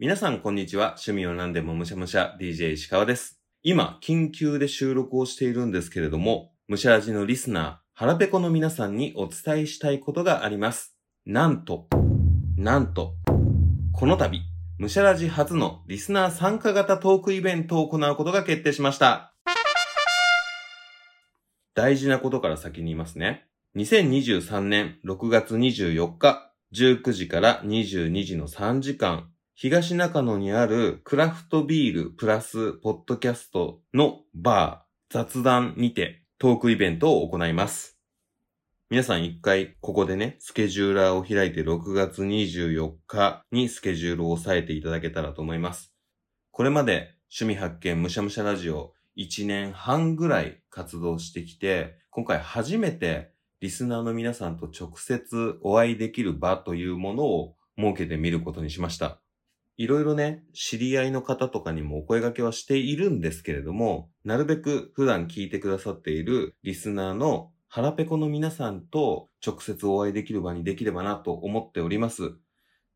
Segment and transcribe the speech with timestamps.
[0.00, 0.90] 皆さんこんにちは。
[0.90, 3.40] 趣味を何でもむしゃむしゃ DJ 石川です。
[3.64, 10.96] 今、緊急で収録をしているんですけれども、むしゃらじのリスナー、腹ペコの皆さんにお伝えしたいことがあります。
[11.26, 11.88] なんと、
[12.56, 13.14] なんと、
[13.92, 14.40] この度、
[14.78, 19.34] むしゃらじ初のリスナー参加型トークイベントを行うことが決定しました。
[21.74, 23.48] 大事なことから先に言いますね。
[23.74, 37.98] 2023年6月24日、19時から22時の3時間、東中野にあるクラフトビールプラスポッドキャストのバー雑談にてトークイベントを行います。
[38.88, 45.92] 皆さん一回ここでね、スケジューラーを開いて6月24日にスケジュールを押さえていただけたらと思います。
[46.52, 59.18] これまで趣味発見むしゃむしゃラジオ1年半ぐらい活動してきて、今回初めてリスナーの皆さんと直接お会いできる場というものを設けてみることにしました。
[59.78, 72.32] いろいろね、知り合いの方とかにもお声掛けはしているんですけれども、なるべく普段聞いてくださっているリスナーの腹ペコの皆さんと直接お会いできる場にできればなと思っております。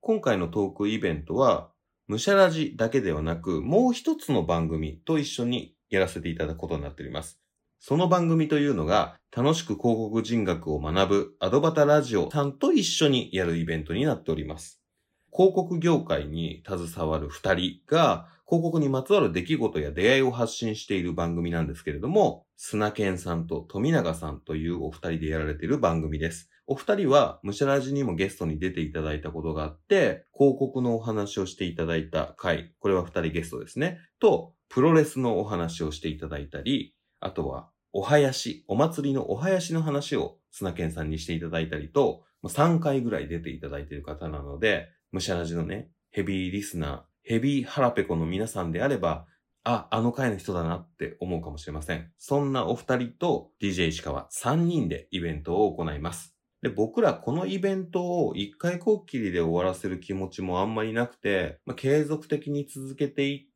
[0.00, 1.70] 今回のトークイベントは、
[2.08, 7.40] むしゃらじだけではなく、もう一つの番組と一緒にやらせていただくことになっております。
[7.78, 14.83] その番組というのが、楽しく広告人学を学ぶアドバタラジオさんと一緒にやるイベントになっております。
[15.34, 26.50] 広告業界に携わる二人が、広告にまつわる出来事や出会いを発信している番組なんですけれども、砂健さんと富永さんというお二人でやられている番組です。
[26.68, 49.26] お二人は、ムシャラジにもゲストに出ていただいたことがあって、広告のお話をしていただいた回、これは二人ゲストですね、と、プロレスのお話をしていただいたり、あとは、お囃子、お祭りのお囃子の話を砂健さんにしていただいたりと、3回ぐらい出ていただいている方なので、むしゃらじのね、ヘビーリスナー、ヘビーハラペコの皆さんであれば、
[49.62, 52.10] あ、あの回の人だなって思うかもしれません。
[52.18, 56.34] そんなお二人と DJ 石川3人でイベントを行います。
[56.62, 63.53] で、僕らこのイベントを一回こっきりで終わらせる気持ちもあんまりなくて、まあ、継続的に続けていって、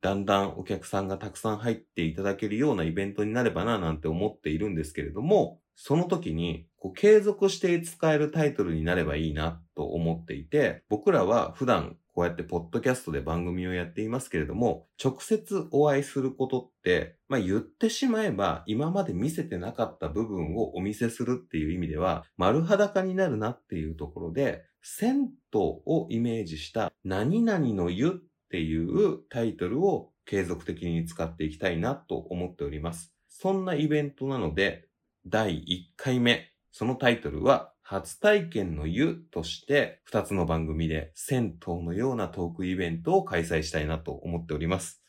[0.00, 28.12] だんだんお客さんがたくさん入っていただけるようなイベントになればななんて思っているんですけれども、その時にこう継続して使えるタイトルになればいいなと思っていて、僕らは普段こうやってポッドキャストで番組をやっていますけれども、直接お会いすることって、まあ言ってしまえば今まで見せてなかった部分をお見せするっていう意味では丸裸になるなっていうところで、銭湯をイメージした何々の湯っ
[28.54, 33.12] ていうタイトルを継続的に使っていきたいなと思っております。
[33.28, 34.86] そんなイベントなので、
[35.26, 35.64] 第1
[35.96, 45.02] 回目、そのタイトルは初体験の湯として2つの番組で銭湯のようなトークイベントを開催したいなと思っております。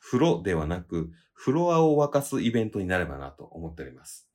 [0.00, 4.27] 風呂ではなく、フロアを沸かすイベントになればなと思っております。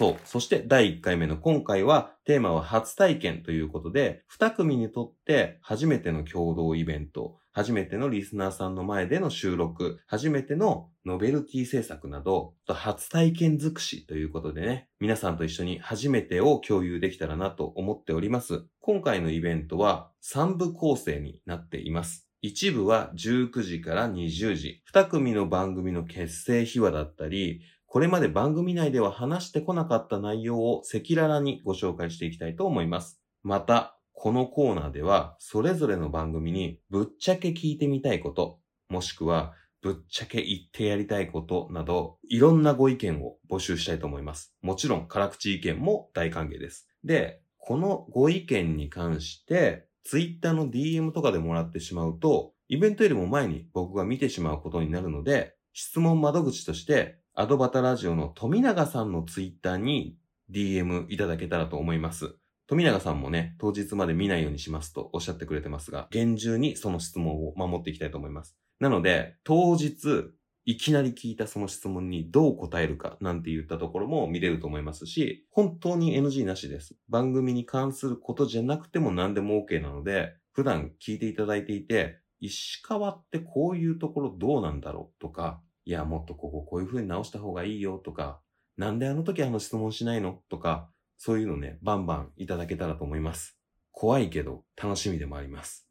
[0.00, 0.16] そう。
[0.24, 18.64] そして第1回目の今回はテーマは初体験ということで、2組にとって初めての共同イベント、初めてのリスナーさんの前での収録、初めてのノベルティ制作など、初体験尽くしということでね、皆さんと一緒に初めてを共有できたらなと思っております。
[18.80, 22.26] 今回のイベントは3部構成になっています。
[22.40, 27.60] 一部は19時から20時、2組の番組の結成秘話だったり、
[27.92, 33.20] これまで番組内では話してこなかった内容を赤裸々にご紹介していきたいと思います。
[33.42, 44.54] また、このコーナーでは、それぞれの番組にぶっちゃけ聞いてみたいこと、もしくはぶっちゃけ言ってやりたいことなど、いろんなご意見を募集したいと思います。
[44.62, 46.88] もちろん、辛口意見も大歓迎です。
[47.02, 60.16] で、このご意見に関して、ツイッターの DM とかでもらってしまうと、イベントよりも前に僕が見てしまうことになるので、質問窓口として、アドバタラジオの富永さんのツイッターに
[60.50, 62.34] DM いただけたらと思います。
[62.66, 68.56] 富永さんもね、当日まで見ないようにしますとおっしゃってくれてますが、厳重にその質問を守っていきたいと思います。
[68.80, 70.32] なので、当日、
[70.64, 76.96] いきなり聞いたその質問にどう答えるかなんて言ったところも見れると思いますし、本当に NG なしです。
[77.08, 88.40] 番組に関することじゃなくても何でも OK なので、普段聞いていただいていて、石川ってこういうところどうなんだろうとか、いや、もっとこここういう風に直した方がいいよとか、
[88.76, 90.38] なんであの時あの質問しないの？
[90.48, 90.88] とか、
[91.18, 93.58] そういうのね、バンバンいただけたらと思います。
[93.90, 95.88] 怖いけど楽しみでもあります。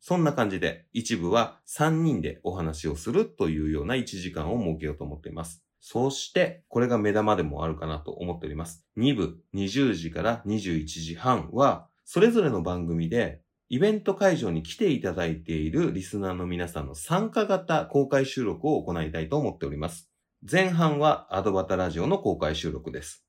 [0.00, 5.64] そんな感じで、一部は3人でお話をするというような1時間を設けようと思っています。
[5.80, 8.84] そして、これが目玉でもあるかなと思っております。
[8.98, 20.10] 2部、20時から21時半は、それぞれの番組で、イベント会場に来ていただいているリスナーの皆さんの参加型公開収録を行いたいと思っております。
[20.50, 23.26] 前半はアドバタラジオの公開収録です。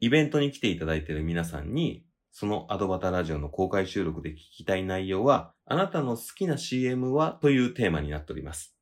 [0.00, 8.76] イベントに来ていただいている皆さんに、そのアドバタラジオの公開収録で聞きたい内容は、あなたの好きな CM はというテーマになっております。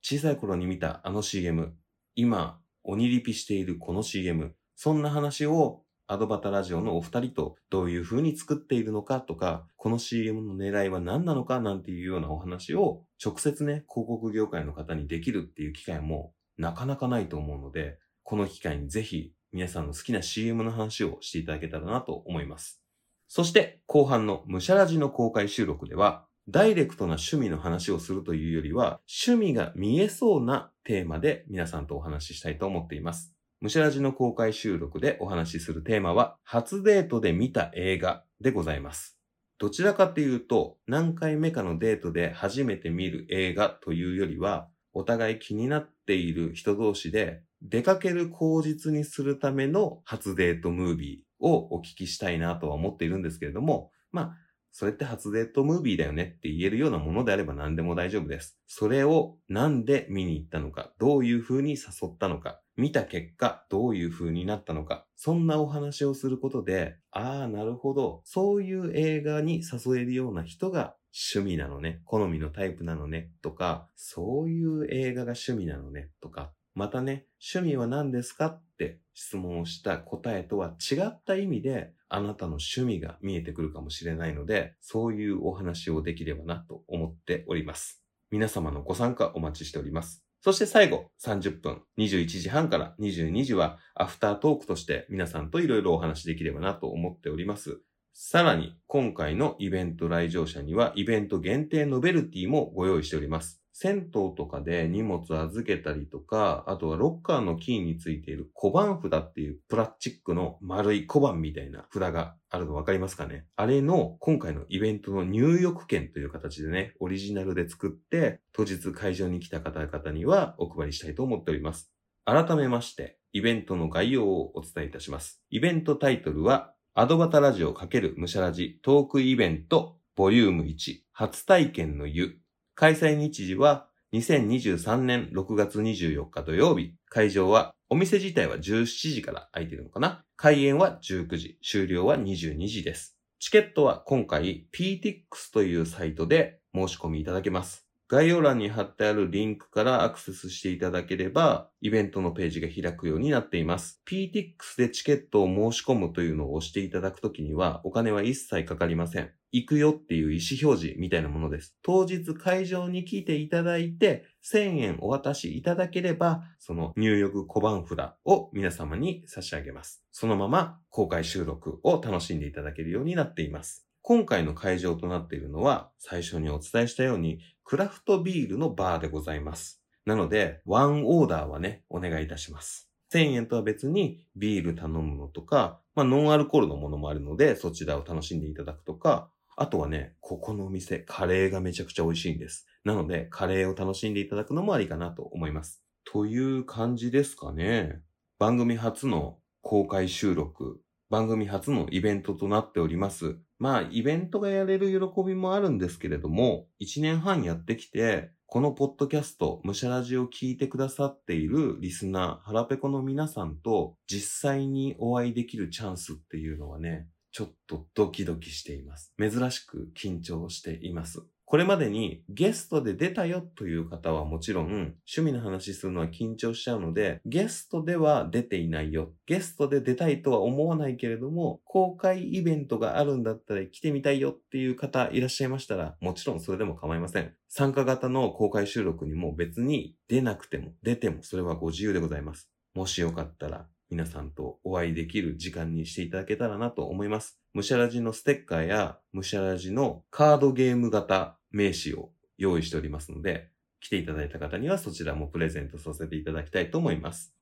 [0.00, 1.74] 小さい頃に見たあの CM、
[2.14, 22.82] 今、鬼リピしているこの CM、そんな話をアドバタラジオのお二人とどういう風に作っているのかとか、この CM の狙いは何なのかなんていうようなお話を直接ね、広告業界の方にできるっていう機会もなかなかないと思うので、この機会にぜひ皆さんの好きな CM の話をしていただけたらなと思います。
[23.28, 33.31] そして後半のムシャラジの公開収録では、ダイレクトな趣味の話をするというよりは、趣味が見えそうなテーマで皆さんとお話ししたいと思っています。
[33.62, 39.20] ムシャラジの公開収録でお話しするテーマは、初デートで見た映画でございます。
[39.60, 54.36] どちらかというと、何回目かのデートで初めて見る映画というよりは、お互い気になっている人同士で、出かける口実にするための初デートムービーをお聞きしたいなとは思っているんですけれども、まあ、
[54.72, 58.58] それって初デートムービーだよねって言えるようなものであれば何でも大丈夫です。
[58.66, 70.96] それをなんで見に行ったのか、どういう風に誘ったのか、見た結果どういう風になったのか、そんなお話をすることで、ああ、なるほど、そういう映画に誘えるような人が
[71.36, 88.02] 趣味なのね、好みのタイプなのね、とか、そういう映画が趣味なのね、とか、またね、趣味は何ですかって質問をした答えとは違った意味で、あなたの趣味が見えてくるかもしれないので、そういうお話をできればなと思っております。
[88.30, 90.22] 皆様のご参加お待ちしております。
[90.42, 97.80] そして最後、30分、21時半から22時は、アフタートークとして皆さんといろいろお話できればなと思っております。
[98.12, 103.61] さらに、今回のイベント来場者には、イベント限定ノベルティもご用意しております。
[103.72, 113.46] 銭湯とかで荷物預けたりとか、あとはロッカーのキーについている小判札っていうプラスチックの丸い小判みたいな札があるの分かりますかね？
[113.56, 121.90] あれの今回のイベントの入浴券という形でね、オリジナルで作って、当日会場に来た方々にはお配りしたいと思っております。
[122.24, 125.42] 改めまして、イベントの概要をお伝えいたします。
[125.50, 132.36] イベントタイトルは、アドバタラジオ×ムシャラジトークイベントボリューム1初体験の湯
[132.74, 136.94] 開催日時は2023年6月24日土曜日。
[137.08, 143.16] 会場は、お店自体は17時から空いてるのかな開演は19時、終了は22時です。
[143.38, 147.91] チケットは今回 PTX というサイトで申し込みいただけます。
[148.12, 154.02] 概要欄に貼ってあるリンクからアクセスしていただければ、イベントのページが開くようになっています。
[154.06, 159.30] PTX でチケットを申し込むというのを押していただくときには、お金は一切かかりません。
[159.50, 161.74] 行くよっていう意思表示みたいなものです。
[161.80, 170.04] 当日会場に来ていただいて、1000円お渡しいただければ、その入浴小判札を皆様に差し上げます。
[170.10, 173.86] そのまま公開収録を楽しんでいただけるようになっています。
[174.04, 179.80] 今回の会場となっているのは、最初にお伝えしたように、クラフトビールのバーでございます。
[180.04, 182.90] なので、ワンオーダーはね、お願いいたします。
[183.12, 192.66] 1000円とは別にビール頼むのとか、まあ、ノンアルコールのものもあるので、そちらを楽しんでいただくとか、あとはね、ここのお店、カレーがめちゃくちゃ美味しいんです。
[192.84, 195.84] なので、カレーを楽しんでいただくのもありかなと思います。
[196.04, 198.00] という感じですかね。
[198.40, 200.80] 番組初の公開収録、
[201.12, 203.36] 番組初のイベントとなっております。
[203.58, 219.12] まあ、イベントがやれる喜びもあるんですけれども、1年半やってきて、このポッドキャスト、ムシャラジを聞いてくださっているリスナー、ハラペコの皆さんと実際にお会いできるチャンスっていうのはね、ちょっとドキドキしています。
[219.18, 221.22] 珍しく緊張しています。
[221.52, 224.64] これまでにゲストで出たよという方はもちろん
[225.06, 229.12] 趣味の話するのは緊張しちゃうのでゲストでは出ていないよ。
[229.26, 237.34] ゲストで出たいとは思わないけれども公開イベントがあるんだったら来てみたいよっていう方いらっしゃいましたらもちろんそれでも構いません。
[237.50, 242.48] 参加型の公開収録にも別に出なくても出てもそれはご自由でございます。
[242.74, 247.38] もしよかったら皆さんとお会いできる時間にしていただけたらなと思います。
[247.52, 257.34] ムシャラジのステッカーやムシャラジのカードゲーム型名刺を用意しておりますので、来ていただいた方にはそちらもプレゼントさせていただきたいと思います。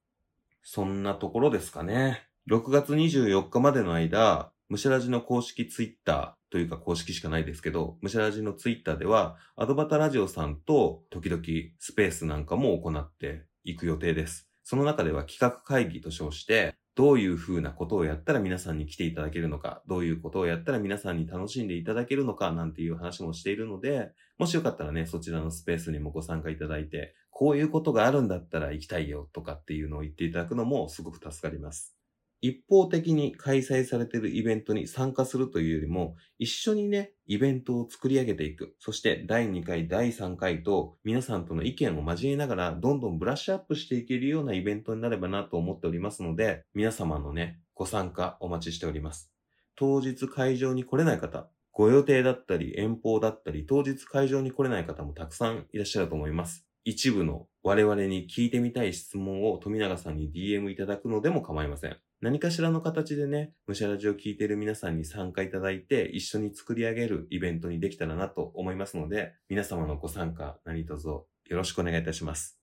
[0.62, 2.26] そんなところですかね。
[2.50, 11.42] 6月24日までの間、ムシャラジの公式ツイッターというか公式しかないですけど、ムシャラジのツイッターでは、アドバタラジオさんと時々
[11.78, 14.48] スペースなんかも行っていく予定です。
[14.62, 31.99] その中では企画会議と称して、どういうふうなことをやったら皆さんに来ていただけるのか、どういうことをやったら皆さんに楽しんでいただけるのか、なんていう話もしているので、もしよかったらね、そちらのスペースにもご参加いただいて、こういうことがあるんだったら行きたいよとかっていうのを言っていただくのもすごく助かります。
[32.40, 38.74] 一方的に開催されているイベントに参加するというよりも、一緒にね、イベントを作り上げていく。
[38.78, 49.32] そして第2回、第3回と皆さんとの意見を交えながら、どんどんブラッシュアップしていけるようなイベントになればなと思っておりますので、皆様のね、ご参加お待ちしております。
[49.76, 56.66] 当日会場に来れない方、ご予定だったり遠方だったり、当日会場に来れない方もたくさんいらっしゃると思います。
[56.84, 61.96] 一部の我々に聞いてみたい質問を富永さんに DM いただくのでも構いません。
[62.22, 72.58] 何かしらの形でね、むしゃらじを聞いている皆さんに参加いただいて、一緒に作り上げるイベントにできたらなと思いますので、皆様のご参加何卒よろしくお願いいたします。